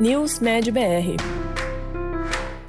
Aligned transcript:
News 0.00 0.40
Med 0.40 0.72
BR. 0.72 1.14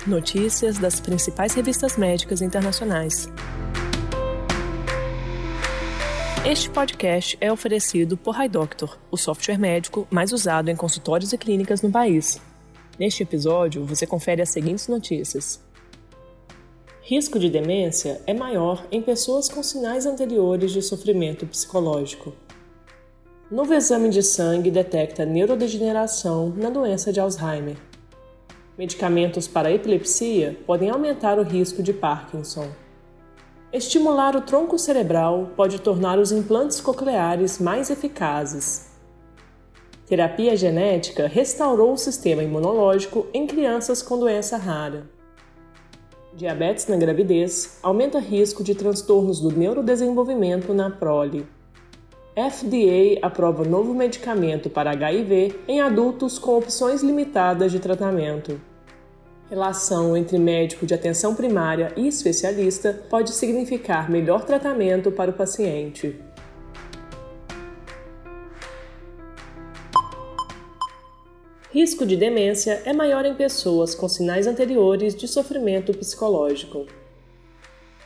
Notícias 0.05 0.77
das 0.77 0.99
principais 0.99 1.55
revistas 1.55 1.97
médicas 1.97 2.39
internacionais. 2.39 3.27
Este 6.45 6.69
podcast 6.69 7.35
é 7.41 7.51
oferecido 7.51 8.15
por 8.15 8.39
HiDoctor, 8.39 8.99
o 9.09 9.17
software 9.17 9.57
médico 9.57 10.07
mais 10.11 10.31
usado 10.31 10.69
em 10.69 10.75
consultórios 10.75 11.33
e 11.33 11.37
clínicas 11.39 11.81
no 11.81 11.89
país. 11.91 12.39
Neste 12.99 13.23
episódio, 13.23 13.83
você 13.83 14.05
confere 14.05 14.43
as 14.43 14.49
seguintes 14.49 14.87
notícias. 14.87 15.59
Risco 17.01 17.39
de 17.39 17.49
demência 17.49 18.21
é 18.27 18.35
maior 18.35 18.85
em 18.91 19.01
pessoas 19.01 19.49
com 19.49 19.63
sinais 19.63 20.05
anteriores 20.05 20.71
de 20.71 20.83
sofrimento 20.83 21.47
psicológico. 21.47 22.33
Novo 23.55 23.73
exame 23.73 24.09
de 24.09 24.21
sangue 24.21 24.69
detecta 24.69 25.25
neurodegeneração 25.25 26.53
na 26.57 26.69
doença 26.69 27.13
de 27.13 27.21
Alzheimer. 27.21 27.77
Medicamentos 28.77 29.47
para 29.47 29.71
epilepsia 29.71 30.59
podem 30.67 30.89
aumentar 30.89 31.39
o 31.39 31.41
risco 31.41 31.81
de 31.81 31.93
Parkinson. 31.93 32.67
Estimular 33.71 34.35
o 34.35 34.41
tronco 34.41 34.77
cerebral 34.77 35.51
pode 35.55 35.79
tornar 35.79 36.19
os 36.19 36.33
implantes 36.33 36.81
cocleares 36.81 37.57
mais 37.57 37.89
eficazes. 37.89 38.91
Terapia 40.05 40.57
genética 40.57 41.25
restaurou 41.25 41.93
o 41.93 41.97
sistema 41.97 42.43
imunológico 42.43 43.25
em 43.33 43.47
crianças 43.47 44.01
com 44.01 44.19
doença 44.19 44.57
rara. 44.57 45.09
Diabetes 46.33 46.87
na 46.87 46.97
gravidez 46.97 47.79
aumenta 47.81 48.19
risco 48.19 48.61
de 48.61 48.75
transtornos 48.75 49.39
do 49.39 49.49
neurodesenvolvimento 49.49 50.73
na 50.73 50.89
prole. 50.89 51.54
FDA 52.35 53.25
aprova 53.25 53.63
novo 53.63 53.93
medicamento 53.93 54.69
para 54.69 54.91
HIV 54.91 55.57
em 55.69 55.79
adultos 55.79 56.37
com 56.37 56.57
opções 56.57 57.01
limitadas 57.01 57.71
de 57.71 57.79
tratamento. 57.79 58.59
Relação 59.49 60.17
entre 60.17 60.37
médico 60.37 60.85
de 60.85 60.93
atenção 60.93 61.33
primária 61.33 61.93
e 61.95 62.09
especialista 62.09 63.05
pode 63.09 63.31
significar 63.31 64.11
melhor 64.11 64.43
tratamento 64.43 65.13
para 65.13 65.31
o 65.31 65.33
paciente. 65.33 66.19
Risco 71.71 72.05
de 72.05 72.17
demência 72.17 72.81
é 72.83 72.91
maior 72.91 73.23
em 73.25 73.33
pessoas 73.33 73.95
com 73.95 74.09
sinais 74.09 74.45
anteriores 74.45 75.15
de 75.15 75.25
sofrimento 75.25 75.93
psicológico. 75.93 76.85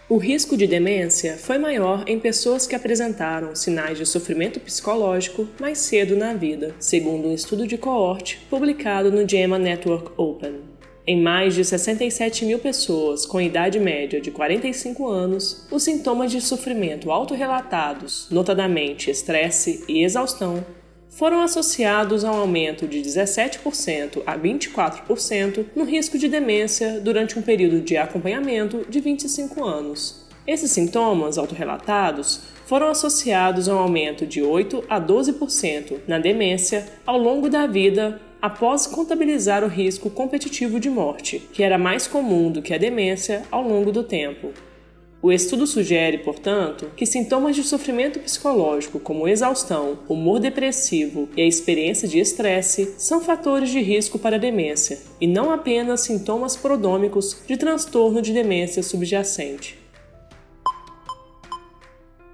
O 0.10 0.18
risco 0.18 0.58
de 0.58 0.66
demência 0.66 1.38
foi 1.38 1.60
maior 1.60 2.04
em 2.08 2.20
pessoas 2.20 2.66
que 2.66 2.74
apresentaram 2.74 3.54
sinais 3.54 3.96
de 3.96 4.08
sofrimento 4.08 4.60
psicológico 4.60 5.48
mais 5.62 5.78
cedo 5.78 6.16
na 6.16 6.34
vida, 6.34 6.76
segundo 6.80 7.28
um 7.28 7.34
estudo 7.36 7.68
de 7.68 7.78
coorte 7.78 8.40
publicado 8.50 9.12
no 9.12 9.30
JAMA 9.30 9.60
Network 9.60 10.10
Open. 10.18 10.62
Em 11.06 11.22
mais 11.22 11.54
de 11.54 11.64
67 11.64 12.44
mil 12.44 12.58
pessoas 12.58 13.24
com 13.24 13.40
idade 13.40 13.80
média 13.80 14.20
de 14.20 14.32
45 14.32 15.08
anos, 15.08 15.68
os 15.70 15.84
sintomas 15.84 16.32
de 16.32 16.42
sofrimento 16.42 17.12
autorrelatados, 17.12 18.28
notadamente 18.32 19.12
estresse 19.12 19.84
e 19.88 20.04
exaustão, 20.04 20.66
foram 21.10 21.42
associados 21.42 22.24
a 22.24 22.32
um 22.32 22.38
aumento 22.38 22.88
de 22.88 23.00
17% 23.00 24.22
a 24.26 24.38
24% 24.38 25.66
no 25.76 25.84
risco 25.84 26.18
de 26.18 26.28
demência 26.28 27.00
durante 27.02 27.38
um 27.38 27.42
período 27.42 27.82
de 27.82 27.98
acompanhamento 27.98 28.86
de 28.88 29.00
25 29.00 29.64
anos. 29.66 30.26
Esses 30.48 30.72
sintomas 30.72 31.38
autorrelatados 31.38 32.42
foram 32.66 32.90
associados 32.90 33.68
a 33.68 33.76
um 33.76 33.80
aumento 33.80 34.26
de 34.26 34.42
8 34.42 34.86
a 34.90 35.02
12% 35.02 35.98
na 36.08 36.20
demência 36.20 36.86
ao 37.06 37.18
longo 37.18 37.50
da 37.50 37.68
vida 37.68 38.22
após 38.42 38.88
contabilizar 38.88 39.64
o 39.64 39.68
risco 39.68 40.10
competitivo 40.10 40.80
de 40.80 40.90
morte, 40.90 41.40
que 41.52 41.62
era 41.62 41.78
mais 41.78 42.08
comum 42.08 42.52
do 42.52 42.62
que 42.62 42.74
a 42.74 42.78
demência 42.78 43.44
ao 43.52 43.68
longo 43.68 43.92
do 43.92 44.04
tempo. 44.04 44.54
O 45.22 45.34
estudo 45.34 45.68
sugere, 45.68 46.20
portanto, 46.20 46.90
que 46.96 47.06
sintomas 47.06 47.54
de 47.54 47.62
sofrimento 47.62 48.20
psicológico, 48.20 49.02
como 49.02 49.28
exaustão, 49.28 50.00
humor 50.08 50.40
depressivo 50.40 51.28
e 51.36 51.42
a 51.42 51.46
experiência 51.46 52.08
de 52.08 52.20
estresse, 52.20 52.96
são 52.98 53.20
fatores 53.20 53.70
de 53.70 53.82
risco 53.82 54.18
para 54.18 54.38
a 54.38 54.40
demência, 54.40 54.98
e 55.20 55.28
não 55.28 55.52
apenas 55.52 56.02
sintomas 56.02 56.56
prodômicos 56.56 57.42
de 57.46 57.58
transtorno 57.58 58.22
de 58.22 58.32
demência 58.32 58.82
subjacente. 58.82 59.78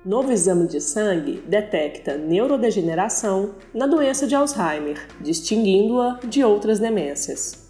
Novo 0.06 0.32
exame 0.32 0.68
de 0.68 0.80
sangue 0.80 1.42
detecta 1.48 2.16
neurodegeneração 2.16 3.56
na 3.74 3.88
doença 3.88 4.28
de 4.28 4.36
Alzheimer, 4.36 5.08
distinguindo-a 5.20 6.20
de 6.24 6.44
outras 6.44 6.78
demências. 6.78 7.65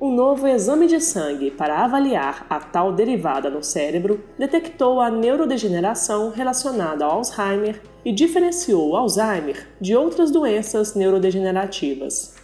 Um 0.00 0.14
novo 0.14 0.46
exame 0.46 0.86
de 0.86 1.00
sangue 1.00 1.50
para 1.50 1.84
avaliar 1.84 2.46
a 2.48 2.60
tal 2.60 2.92
derivada 2.92 3.50
no 3.50 3.64
cérebro 3.64 4.22
detectou 4.38 5.00
a 5.00 5.10
neurodegeneração 5.10 6.30
relacionada 6.30 7.04
ao 7.04 7.16
Alzheimer 7.16 7.82
e 8.04 8.12
diferenciou 8.12 8.90
o 8.90 8.96
Alzheimer 8.96 9.66
de 9.80 9.96
outras 9.96 10.30
doenças 10.30 10.94
neurodegenerativas. 10.94 12.36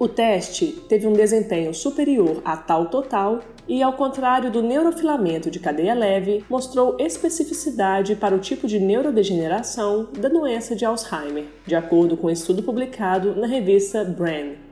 O 0.00 0.08
teste 0.08 0.82
teve 0.88 1.06
um 1.06 1.12
desempenho 1.12 1.72
superior 1.72 2.42
a 2.44 2.56
tal 2.56 2.86
total 2.86 3.38
e, 3.68 3.84
ao 3.84 3.92
contrário 3.92 4.50
do 4.50 4.60
neurofilamento 4.60 5.48
de 5.48 5.60
cadeia 5.60 5.94
leve, 5.94 6.44
mostrou 6.50 6.96
especificidade 6.98 8.16
para 8.16 8.34
o 8.34 8.40
tipo 8.40 8.66
de 8.66 8.80
neurodegeneração 8.80 10.08
da 10.18 10.28
doença 10.28 10.74
de 10.74 10.84
Alzheimer, 10.84 11.44
de 11.64 11.76
acordo 11.76 12.16
com 12.16 12.26
um 12.26 12.30
estudo 12.30 12.64
publicado 12.64 13.36
na 13.36 13.46
revista 13.46 14.02
Brain. 14.02 14.69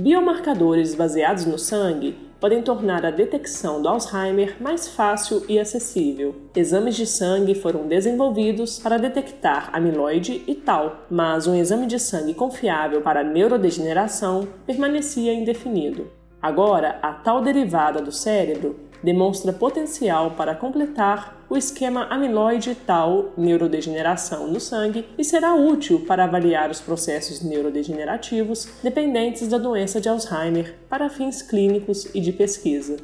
Biomarcadores 0.00 0.94
baseados 0.94 1.44
no 1.44 1.58
sangue 1.58 2.16
podem 2.40 2.62
tornar 2.62 3.04
a 3.04 3.10
detecção 3.10 3.82
do 3.82 3.88
Alzheimer 3.88 4.56
mais 4.58 4.88
fácil 4.88 5.44
e 5.46 5.58
acessível. 5.58 6.34
Exames 6.56 6.96
de 6.96 7.06
sangue 7.06 7.54
foram 7.54 7.86
desenvolvidos 7.86 8.78
para 8.78 8.96
detectar 8.96 9.68
amiloide 9.74 10.42
e 10.46 10.54
tal, 10.54 11.04
mas 11.10 11.46
um 11.46 11.54
exame 11.54 11.86
de 11.86 11.98
sangue 11.98 12.32
confiável 12.32 13.02
para 13.02 13.22
neurodegeneração 13.22 14.48
permanecia 14.66 15.34
indefinido. 15.34 16.10
Agora, 16.40 16.98
a 17.02 17.12
tal 17.12 17.42
derivada 17.42 18.00
do 18.00 18.10
cérebro 18.10 18.80
demonstra 19.02 19.52
potencial 19.52 20.32
para 20.32 20.54
completar 20.54 21.44
o 21.48 21.56
esquema 21.56 22.04
amiloide 22.04 22.74
tal 22.74 23.32
neurodegeneração 23.36 24.46
no 24.46 24.60
sangue 24.60 25.04
e 25.18 25.24
será 25.24 25.54
útil 25.54 26.04
para 26.06 26.24
avaliar 26.24 26.70
os 26.70 26.80
processos 26.80 27.42
neurodegenerativos 27.42 28.68
dependentes 28.82 29.48
da 29.48 29.58
doença 29.58 30.00
de 30.00 30.08
Alzheimer 30.08 30.76
para 30.88 31.08
fins 31.08 31.42
clínicos 31.42 32.06
e 32.14 32.20
de 32.20 32.32
pesquisa. 32.32 32.96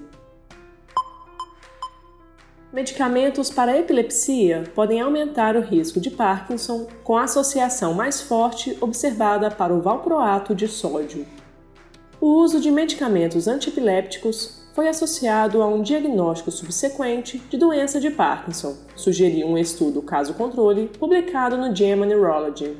Medicamentos 2.72 3.48
para 3.48 3.78
epilepsia 3.78 4.64
podem 4.74 5.00
aumentar 5.00 5.56
o 5.56 5.62
risco 5.62 5.98
de 5.98 6.10
Parkinson 6.10 6.86
com 7.02 7.16
a 7.16 7.24
associação 7.24 7.94
mais 7.94 8.20
forte 8.20 8.76
observada 8.82 9.50
para 9.50 9.72
o 9.72 9.80
valproato 9.80 10.54
de 10.54 10.68
sódio. 10.68 11.26
O 12.20 12.42
uso 12.42 12.60
de 12.60 12.70
medicamentos 12.70 13.48
antipilépticos 13.48 14.66
foi 14.76 14.88
associado 14.88 15.62
a 15.62 15.66
um 15.66 15.81
diagnóstico 15.81 16.50
subsequente 16.50 17.38
de 17.38 17.56
doença 17.56 17.98
de 17.98 18.10
Parkinson, 18.10 18.76
sugeriu 18.94 19.47
um 19.47 19.56
estudo 19.56 20.03
caso-controle 20.03 20.91
publicado 20.98 21.56
no 21.56 21.75
JAMA 21.75 22.04
Neurology. 22.04 22.76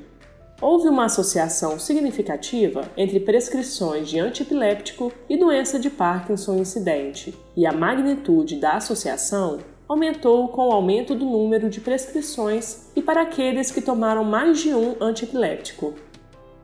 Houve 0.61 0.89
uma 0.89 1.07
associação 1.07 1.79
significativa 1.79 2.83
entre 2.99 3.19
prescrições 3.19 4.11
de 4.11 4.21
antipiléptico 4.21 5.11
e 5.27 5.39
doença 5.39 5.79
de 5.79 5.89
Parkinson 5.89 6.57
incidente, 6.57 7.35
e 7.57 7.65
a 7.65 7.73
magnitude 7.73 8.57
da 8.57 8.73
associação 8.73 9.61
aumentou 9.89 10.49
com 10.49 10.69
o 10.69 10.73
aumento 10.73 11.15
do 11.15 11.25
número 11.25 11.71
de 11.71 11.81
prescrições 11.81 12.91
e 12.95 13.01
para 13.01 13.23
aqueles 13.23 13.71
que 13.71 13.81
tomaram 13.81 14.23
mais 14.23 14.61
de 14.61 14.75
um 14.75 14.97
antipiléptico, 15.01 15.95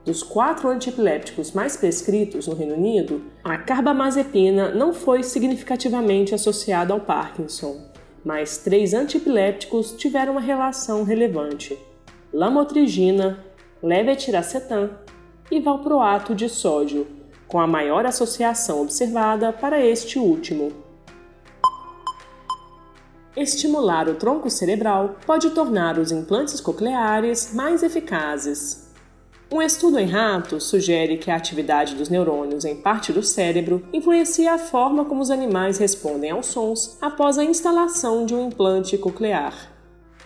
dos 0.05 0.21
quatro 0.21 0.69
antiepiléticos 0.69 1.51
mais 1.51 1.77
prescritos 1.77 2.47
no 2.47 2.55
Reino 2.55 2.75
Unido, 2.75 3.23
a 3.43 3.57
carbamazepina 3.57 4.73
não 4.73 4.93
foi 4.93 5.23
significativamente 5.23 6.35
associada 6.35 6.93
ao 6.93 6.99
Parkinson, 6.99 7.79
mas 8.23 8.57
três 8.57 8.93
antiepiléticos 8.93 9.93
tiveram 9.93 10.33
uma 10.33 10.41
relação 10.41 11.03
relevante: 11.03 11.77
lamotrigina, 12.33 13.43
levetiracetam 13.81 14.89
e 15.49 15.59
valproato 15.59 16.35
de 16.35 16.49
sódio, 16.49 17.07
com 17.47 17.59
a 17.59 17.67
maior 17.67 18.05
associação 18.05 18.81
observada 18.81 19.53
para 19.53 19.85
este 19.85 20.19
último. 20.19 20.71
Estimular 23.35 24.07
o 24.07 24.15
tronco 24.15 24.49
cerebral 24.49 25.15
pode 25.25 25.49
tornar 25.51 25.97
os 25.97 26.11
implantes 26.11 26.61
cocleares 26.61 27.51
mais 27.53 27.81
eficazes, 27.81 28.82
um 29.53 29.61
estudo 29.61 29.99
em 29.99 30.07
ratos 30.07 30.63
sugere 30.63 31.15
que 31.15 31.29
a 31.29 31.35
atividade 31.35 31.93
dos 31.93 32.09
neurônios 32.09 32.65
em 32.65 32.75
parte 32.75 33.13
do 33.13 33.21
cérebro 33.21 33.87
influencia 33.93 34.55
a 34.55 34.57
forma 34.57 35.05
como 35.05 35.21
os 35.21 35.29
animais 35.29 35.77
respondem 35.77 36.31
aos 36.31 36.47
sons 36.47 36.97
após 36.99 37.37
a 37.37 37.43
instalação 37.43 38.25
de 38.25 38.33
um 38.33 38.47
implante 38.47 38.97
coclear. 38.97 39.53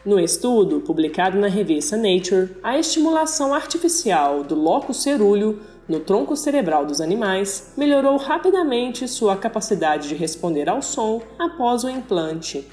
No 0.06 0.18
estudo, 0.18 0.80
publicado 0.80 1.38
na 1.38 1.48
revista 1.48 1.98
Nature, 1.98 2.56
a 2.64 2.80
estimulação 2.80 3.54
artificial 3.54 4.46
do 4.46 4.56
locus 4.56 5.04
cerúleo 5.04 5.60
no 5.90 6.00
tronco 6.00 6.38
cerebral 6.38 6.86
dos 6.86 7.02
animais 7.02 7.74
melhorou 7.76 8.16
rapidamente 8.16 9.10
sua 9.10 9.36
capacidade 9.36 10.08
de 10.08 10.16
responder 10.16 10.70
ao 10.70 10.82
som 10.82 11.22
após 11.38 11.84
o 11.84 11.90
implante. 11.90 12.66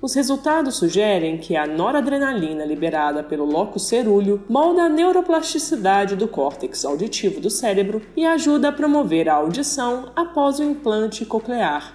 Os 0.00 0.14
resultados 0.14 0.76
sugerem 0.76 1.38
que 1.38 1.56
a 1.56 1.66
noradrenalina 1.66 2.64
liberada 2.64 3.22
pelo 3.22 3.46
locus 3.46 3.88
cerúleo 3.88 4.42
molda 4.46 4.82
a 4.82 4.88
neuroplasticidade 4.88 6.14
do 6.14 6.28
córtex 6.28 6.84
auditivo 6.84 7.40
do 7.40 7.48
cérebro 7.48 8.02
e 8.14 8.26
ajuda 8.26 8.68
a 8.68 8.72
promover 8.72 9.28
a 9.28 9.34
audição 9.34 10.12
após 10.14 10.58
o 10.58 10.64
implante 10.64 11.24
coclear. 11.24 11.92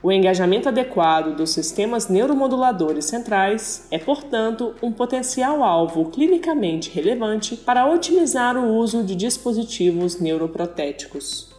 O 0.00 0.12
engajamento 0.12 0.68
adequado 0.68 1.34
dos 1.34 1.50
sistemas 1.50 2.08
neuromoduladores 2.08 3.06
centrais 3.06 3.88
é, 3.90 3.98
portanto, 3.98 4.74
um 4.82 4.92
potencial 4.92 5.64
alvo 5.64 6.10
clinicamente 6.10 6.90
relevante 6.90 7.56
para 7.56 7.90
otimizar 7.90 8.56
o 8.56 8.76
uso 8.76 9.02
de 9.02 9.16
dispositivos 9.16 10.20
neuroprotéticos. 10.20 11.53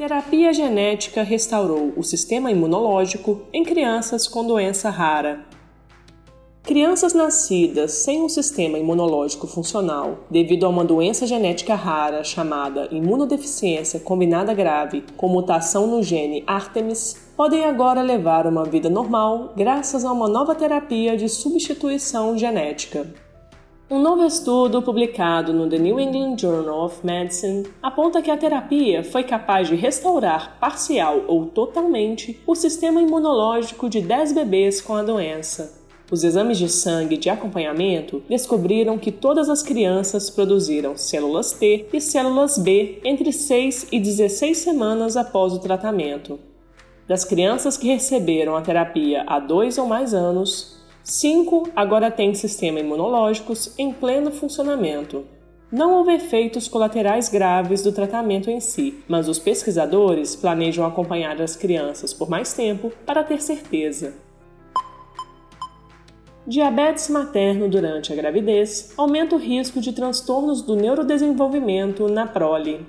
Terapia 0.00 0.50
genética 0.50 1.22
restaurou 1.22 1.92
o 1.94 2.02
sistema 2.02 2.50
imunológico 2.50 3.42
em 3.52 3.62
crianças 3.62 4.26
com 4.26 4.42
doença 4.46 4.88
rara 4.88 5.44
Crianças 6.62 7.12
nascidas 7.12 7.92
sem 7.92 8.22
um 8.22 8.28
sistema 8.30 8.78
imunológico 8.78 9.46
funcional 9.46 10.20
devido 10.30 10.64
a 10.64 10.70
uma 10.70 10.86
doença 10.86 11.26
genética 11.26 11.74
rara 11.74 12.24
chamada 12.24 12.88
imunodeficiência 12.90 14.00
combinada 14.00 14.54
grave 14.54 15.04
com 15.18 15.28
mutação 15.28 15.86
no 15.86 16.02
gene 16.02 16.42
Artemis 16.46 17.28
podem 17.36 17.66
agora 17.66 18.00
levar 18.00 18.46
uma 18.46 18.64
vida 18.64 18.88
normal 18.88 19.52
graças 19.54 20.02
a 20.02 20.10
uma 20.10 20.30
nova 20.30 20.54
terapia 20.54 21.14
de 21.14 21.28
substituição 21.28 22.38
genética. 22.38 23.06
Um 23.92 23.98
novo 23.98 24.24
estudo 24.24 24.80
publicado 24.80 25.52
no 25.52 25.68
The 25.68 25.76
New 25.76 25.98
England 25.98 26.36
Journal 26.38 26.84
of 26.84 27.04
Medicine 27.04 27.66
aponta 27.82 28.22
que 28.22 28.30
a 28.30 28.36
terapia 28.36 29.02
foi 29.02 29.24
capaz 29.24 29.66
de 29.66 29.74
restaurar 29.74 30.58
parcial 30.60 31.24
ou 31.26 31.46
totalmente 31.46 32.40
o 32.46 32.54
sistema 32.54 33.02
imunológico 33.02 33.90
de 33.90 34.00
10 34.00 34.32
bebês 34.32 34.80
com 34.80 34.94
a 34.94 35.02
doença. 35.02 35.76
Os 36.08 36.22
exames 36.22 36.56
de 36.56 36.68
sangue 36.68 37.16
de 37.16 37.28
acompanhamento 37.28 38.22
descobriram 38.28 38.96
que 38.96 39.10
todas 39.10 39.48
as 39.48 39.60
crianças 39.60 40.30
produziram 40.30 40.96
células 40.96 41.50
T 41.50 41.88
e 41.92 42.00
células 42.00 42.58
B 42.58 43.00
entre 43.04 43.32
6 43.32 43.88
e 43.90 43.98
16 43.98 44.56
semanas 44.56 45.16
após 45.16 45.52
o 45.52 45.58
tratamento. 45.58 46.38
Das 47.08 47.24
crianças 47.24 47.76
que 47.76 47.88
receberam 47.88 48.54
a 48.54 48.62
terapia 48.62 49.24
há 49.26 49.40
dois 49.40 49.78
ou 49.78 49.86
mais 49.88 50.14
anos, 50.14 50.79
cinco 51.10 51.68
agora 51.74 52.10
têm 52.10 52.34
sistema 52.34 52.78
imunológicos 52.78 53.74
em 53.76 53.92
pleno 53.92 54.30
funcionamento. 54.30 55.24
Não 55.70 55.94
houve 55.94 56.14
efeitos 56.14 56.68
colaterais 56.68 57.28
graves 57.28 57.82
do 57.82 57.92
tratamento 57.92 58.50
em 58.50 58.60
si, 58.60 59.02
mas 59.08 59.28
os 59.28 59.38
pesquisadores 59.38 60.34
planejam 60.34 60.84
acompanhar 60.84 61.40
as 61.40 61.54
crianças 61.54 62.12
por 62.12 62.28
mais 62.28 62.52
tempo 62.52 62.92
para 63.04 63.22
ter 63.22 63.40
certeza. 63.40 64.14
Diabetes 66.46 67.08
materno 67.08 67.68
durante 67.68 68.12
a 68.12 68.16
gravidez 68.16 68.92
aumenta 68.96 69.36
o 69.36 69.38
risco 69.38 69.80
de 69.80 69.92
transtornos 69.92 70.62
do 70.62 70.74
neurodesenvolvimento 70.74 72.08
na 72.08 72.26
prole. 72.26 72.86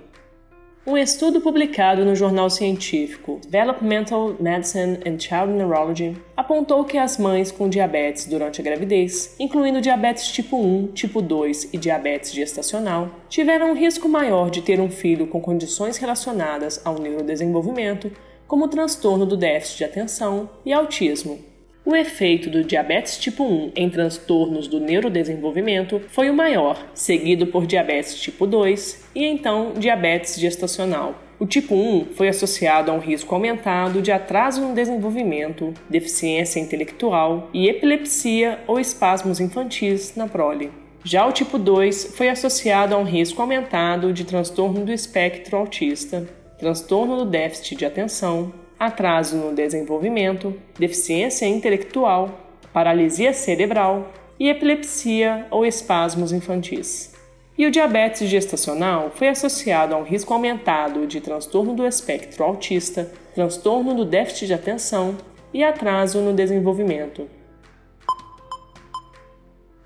Um 0.83 0.97
estudo 0.97 1.39
publicado 1.39 2.03
no 2.03 2.15
jornal 2.15 2.49
científico 2.49 3.39
Developmental 3.47 4.35
Medicine 4.39 4.97
and 5.05 5.19
Child 5.19 5.53
Neurology 5.53 6.17
apontou 6.35 6.83
que 6.83 6.97
as 6.97 7.19
mães 7.19 7.51
com 7.51 7.69
diabetes 7.69 8.25
durante 8.25 8.61
a 8.61 8.63
gravidez, 8.63 9.35
incluindo 9.39 9.79
diabetes 9.79 10.25
tipo 10.31 10.57
1, 10.57 10.87
tipo 10.87 11.21
2 11.21 11.69
e 11.71 11.77
diabetes 11.77 12.33
gestacional, 12.33 13.11
tiveram 13.29 13.69
um 13.69 13.75
risco 13.75 14.09
maior 14.09 14.49
de 14.49 14.63
ter 14.63 14.79
um 14.79 14.89
filho 14.89 15.27
com 15.27 15.39
condições 15.39 15.97
relacionadas 15.97 16.81
ao 16.83 16.97
neurodesenvolvimento, 16.97 18.11
como 18.47 18.67
transtorno 18.67 19.23
do 19.23 19.37
déficit 19.37 19.77
de 19.77 19.83
atenção 19.83 20.49
e 20.65 20.73
autismo, 20.73 21.50
o 21.83 21.95
efeito 21.95 22.47
do 22.47 22.63
diabetes 22.63 23.17
tipo 23.17 23.43
1 23.43 23.71
em 23.75 23.89
transtornos 23.89 24.67
do 24.67 24.79
neurodesenvolvimento 24.79 25.99
foi 26.09 26.29
o 26.29 26.33
maior, 26.33 26.77
seguido 26.93 27.47
por 27.47 27.65
diabetes 27.65 28.21
tipo 28.21 28.45
2 28.45 29.05
e 29.15 29.25
então 29.25 29.73
diabetes 29.75 30.39
gestacional. 30.39 31.15
O 31.39 31.45
tipo 31.47 31.73
1 31.73 32.09
foi 32.13 32.27
associado 32.27 32.91
a 32.91 32.93
um 32.93 32.99
risco 32.99 33.33
aumentado 33.33 33.99
de 33.99 34.11
atraso 34.11 34.61
no 34.61 34.75
desenvolvimento, 34.75 35.73
deficiência 35.89 36.59
intelectual 36.59 37.49
e 37.51 37.67
epilepsia 37.67 38.59
ou 38.67 38.79
espasmos 38.79 39.39
infantis 39.39 40.15
na 40.15 40.27
prole. 40.27 40.71
Já 41.03 41.25
o 41.25 41.31
tipo 41.31 41.57
2 41.57 42.13
foi 42.15 42.29
associado 42.29 42.93
a 42.93 42.97
um 42.99 43.03
risco 43.03 43.41
aumentado 43.41 44.13
de 44.13 44.23
transtorno 44.23 44.85
do 44.85 44.93
espectro 44.93 45.57
autista, 45.57 46.27
transtorno 46.59 47.17
do 47.17 47.25
déficit 47.25 47.75
de 47.75 47.85
atenção, 47.85 48.53
atraso 48.81 49.37
no 49.37 49.53
desenvolvimento, 49.53 50.59
deficiência 50.79 51.45
intelectual, 51.45 52.57
paralisia 52.73 53.31
cerebral 53.31 54.11
e 54.39 54.49
epilepsia 54.49 55.45
ou 55.51 55.63
espasmos 55.63 56.31
infantis. 56.31 57.13
E 57.55 57.67
o 57.67 57.69
diabetes 57.69 58.27
gestacional 58.27 59.11
foi 59.13 59.27
associado 59.27 59.93
a 59.93 59.97
um 59.99 60.03
risco 60.03 60.33
aumentado 60.33 61.05
de 61.05 61.21
transtorno 61.21 61.75
do 61.75 61.85
espectro 61.85 62.43
autista, 62.43 63.11
transtorno 63.35 63.93
do 63.93 64.03
déficit 64.03 64.47
de 64.47 64.55
atenção 64.55 65.15
e 65.53 65.63
atraso 65.63 66.19
no 66.19 66.33
desenvolvimento. 66.33 67.29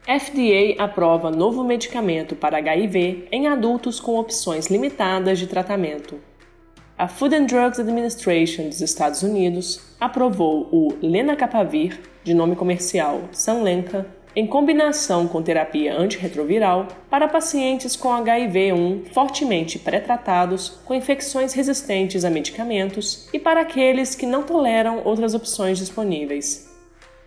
FDA 0.05 0.81
aprova 0.81 1.29
novo 1.29 1.65
medicamento 1.65 2.33
para 2.33 2.59
HIV 2.59 3.27
em 3.29 3.47
adultos 3.47 3.99
com 3.99 4.17
opções 4.17 4.67
limitadas 4.67 5.37
de 5.37 5.47
tratamento. 5.47 6.17
A 6.97 7.09
Food 7.09 7.35
and 7.35 7.45
Drugs 7.47 7.77
Administration 7.77 8.69
dos 8.69 8.79
Estados 8.79 9.21
Unidos 9.21 9.81
aprovou 9.99 10.69
o 10.71 10.93
lenacapavir, 11.01 11.99
de 12.23 12.33
nome 12.33 12.55
comercial 12.55 13.23
Sanlenca, 13.33 14.07
em 14.33 14.47
combinação 14.47 15.27
com 15.27 15.43
terapia 15.43 15.93
antirretroviral 15.93 16.87
para 17.09 17.27
pacientes 17.27 17.97
com 17.97 18.07
HIV-1 18.07 19.11
fortemente 19.13 19.77
pré-tratados 19.77 20.69
com 20.85 20.93
infecções 20.93 21.51
resistentes 21.51 22.23
a 22.23 22.29
medicamentos 22.29 23.27
e 23.33 23.39
para 23.39 23.59
aqueles 23.59 24.15
que 24.15 24.25
não 24.25 24.43
toleram 24.43 25.01
outras 25.03 25.33
opções 25.33 25.77
disponíveis. 25.77 26.64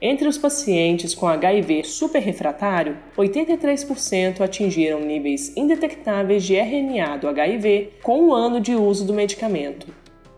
Entre 0.01 0.29
os 0.29 0.39
pacientes 0.39 1.13
com 1.13 1.27
HIV 1.27 1.83
superrefratário, 1.83 2.97
83% 3.17 4.41
atingiram 4.41 5.01
níveis 5.01 5.53
indetectáveis 5.57 6.45
de 6.45 6.55
RNA 6.55 7.17
do 7.17 7.29
HIV 7.29 7.95
com 8.01 8.29
um 8.29 8.33
ano 8.33 8.61
de 8.61 8.77
uso 8.77 9.05
do 9.05 9.13
medicamento. 9.13 9.89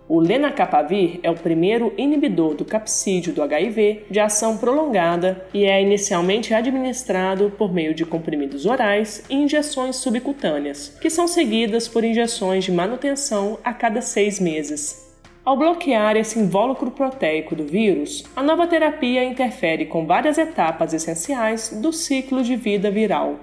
O 0.09 0.19
lenacapavir 0.19 1.21
é 1.23 1.31
o 1.31 1.37
primeiro 1.37 1.93
inibidor 1.99 2.55
do 2.55 2.65
capsídeo 2.65 3.35
do 3.35 3.43
HIV 3.43 4.07
de 4.11 4.19
ação 4.19 4.57
prolongada 4.57 5.47
e 5.53 5.65
é 5.65 5.81
inicialmente 5.81 6.55
administrado 6.55 7.53
por 7.57 7.73
meio 7.73 7.95
de 7.95 8.07
comprimidos 8.07 8.65
orais 8.65 9.23
e 9.29 9.35
injeções 9.35 9.97
subcutâneas, 9.97 10.99
que 11.01 11.11
são 11.11 11.29
seguidas 11.29 11.87
por 11.87 12.03
injeções 12.03 12.65
de 12.65 12.73
manutenção 12.73 13.59
a 13.63 13.75
cada 13.75 14.01
seis 14.01 14.41
meses. 14.41 15.10
Ao 15.51 15.57
bloquear 15.57 16.17
esse 16.17 16.39
invólucro 16.39 16.93
proteico 16.93 17.57
do 17.57 17.65
vírus, 17.65 18.23
a 18.37 18.41
nova 18.41 18.69
terapia 18.69 19.25
interfere 19.25 19.85
com 19.85 20.07
várias 20.07 20.39
etapas 20.39 20.95
essenciais 20.95 21.71
do 21.83 21.93
ciclo 21.93 22.41
de 22.41 22.55
vida 22.55 22.89
viral. 22.89 23.35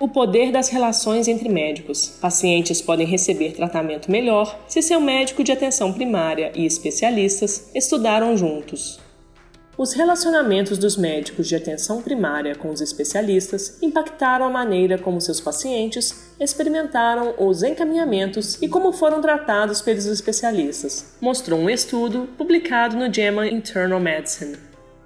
O 0.00 0.08
poder 0.08 0.50
das 0.50 0.70
relações 0.70 1.28
entre 1.28 1.50
médicos. 1.50 2.16
Pacientes 2.18 2.80
podem 2.80 3.06
receber 3.06 3.52
tratamento 3.52 4.10
melhor 4.10 4.58
se 4.66 4.80
seu 4.80 5.02
médico 5.02 5.44
de 5.44 5.52
atenção 5.52 5.92
primária 5.92 6.50
e 6.54 6.64
especialistas 6.64 7.70
estudaram 7.74 8.38
juntos. 8.38 9.05
Os 9.78 9.92
relacionamentos 9.92 10.78
dos 10.78 10.96
médicos 10.96 11.46
de 11.46 11.54
atenção 11.54 12.00
primária 12.00 12.54
com 12.54 12.70
os 12.70 12.80
especialistas 12.80 13.76
impactaram 13.82 14.46
a 14.46 14.50
maneira 14.50 14.96
como 14.96 15.20
seus 15.20 15.38
pacientes 15.38 16.32
experimentaram 16.40 17.34
os 17.38 17.62
encaminhamentos 17.62 18.56
e 18.62 18.68
como 18.68 18.90
foram 18.90 19.20
tratados 19.20 19.82
pelos 19.82 20.06
especialistas, 20.06 21.14
mostrou 21.20 21.60
um 21.60 21.68
estudo 21.68 22.26
publicado 22.38 22.96
no 22.96 23.12
JAMA 23.12 23.48
Internal 23.48 24.00
Medicine. 24.00 24.56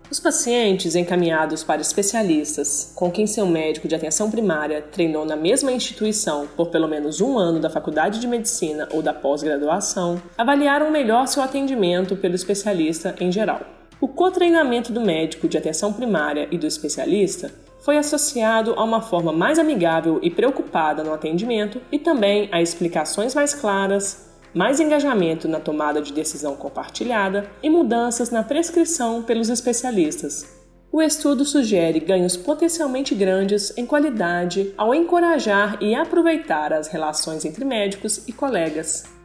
Os 0.09 0.21
pacientes 0.21 0.95
encaminhados 0.95 1.65
para 1.65 1.81
especialistas 1.81 2.93
com 2.95 3.11
quem 3.11 3.27
seu 3.27 3.47
médico 3.47 3.89
de 3.89 3.97
atenção 3.97 4.31
primária 4.31 4.83
treinou 4.83 5.25
na 5.25 5.35
mesma 5.35 5.73
instituição 5.73 6.47
por 6.57 6.69
pelo 6.69 6.87
menos 6.87 7.21
um 7.21 7.37
ano 7.37 7.59
da 7.59 7.71
faculdade 7.71 8.21
de 8.21 8.29
medicina 8.29 8.89
ou 8.93 9.03
da 9.03 9.13
pós-graduação 9.13 10.23
avaliaram 10.39 10.93
melhor 10.93 11.27
seu 11.27 11.43
atendimento 11.43 12.15
pelo 12.15 12.37
especialista 12.37 13.17
em 13.19 13.33
geral. 13.33 13.80
O 14.01 14.09
co-treinamento 14.09 14.93
do 14.93 15.01
médico 15.01 15.47
de 15.47 15.59
atenção 15.59 15.93
primária 15.93 16.49
e 16.51 16.57
do 16.57 16.67
especialista 16.67 17.53
foi 17.81 17.99
associado 17.99 18.73
a 18.77 18.83
uma 18.83 19.03
forma 19.03 19.31
mais 19.31 19.59
amigável 19.59 20.19
e 20.23 20.31
preocupada 20.31 21.05
no 21.05 21.13
atendimento 21.13 21.83
e 21.93 21.99
também 21.99 22.49
a 22.51 22.63
explicações 22.63 23.35
mais 23.35 23.53
claras, 23.53 24.31
mais 24.55 24.81
engajamento 24.81 25.47
na 25.47 25.61
tomada 25.61 26.01
de 26.01 26.15
decisão 26.15 26.57
compartilhada 26.57 27.51
e 27.63 27.69
mudanças 27.69 28.31
na 28.31 28.43
prescrição 28.43 29.23
pelos 29.23 29.51
especialistas. 29.51 30.61
O 30.91 31.03
estudo 31.03 31.45
sugere 31.45 32.01
ganhos 32.01 32.37
potencialmente 32.37 33.15
grandes 33.15 33.77
em 33.77 33.85
qualidade 33.85 34.75
ao 34.79 34.95
encorajar 34.95 35.77
e 35.81 35.95
aproveitar 35.95 36.73
as 36.73 36.89
relações 36.89 37.45
entre 37.45 37.65
médicos 37.65 38.27
e 38.27 38.33
colegas. 38.33 39.20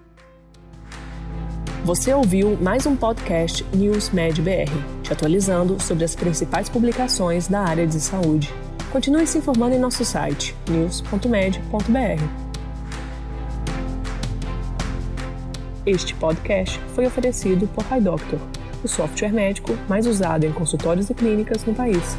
Você 1.85 2.11
ouviu 2.11 2.57
mais 2.59 2.87
um 2.87 2.95
podcast 2.95 3.63
News 3.71 4.09
Med 4.09 4.41
BR, 4.41 4.73
te 5.03 5.13
atualizando 5.13 5.79
sobre 5.79 6.03
as 6.03 6.15
principais 6.15 6.67
publicações 6.67 7.47
da 7.47 7.59
área 7.59 7.85
de 7.85 7.99
saúde. 7.99 8.51
Continue 8.91 9.27
se 9.27 9.37
informando 9.37 9.75
em 9.75 9.77
nosso 9.77 10.03
site 10.03 10.55
news.med.br. 10.67 12.23
Este 15.85 16.15
podcast 16.15 16.79
foi 16.95 17.05
oferecido 17.05 17.67
por 17.67 17.85
HiDoctor 17.95 18.39
o 18.83 18.87
software 18.87 19.31
médico 19.31 19.77
mais 19.87 20.07
usado 20.07 20.43
em 20.43 20.51
consultórios 20.51 21.11
e 21.11 21.13
clínicas 21.13 21.65
no 21.65 21.75
país. 21.75 22.17